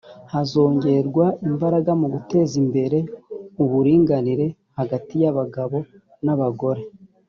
hazongerwa 0.33 1.25
imbaraga 1.47 1.91
mu 1.99 2.07
guteza 2.13 2.53
imbere 2.63 2.97
uburinganire 3.63 4.45
hagati 4.79 5.13
y’abagabo 5.21 5.77
n’abagore 6.25 6.81